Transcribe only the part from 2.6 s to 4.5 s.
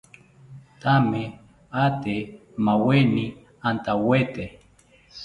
maweni antawete